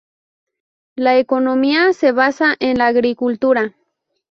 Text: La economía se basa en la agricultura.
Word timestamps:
La 0.95 1.19
economía 1.19 1.93
se 1.93 2.11
basa 2.11 2.55
en 2.59 2.79
la 2.79 2.87
agricultura. 2.87 3.75